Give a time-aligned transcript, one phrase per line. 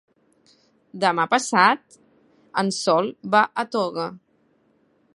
[1.03, 1.99] Demà passat
[2.65, 4.11] en Sol va a Toga.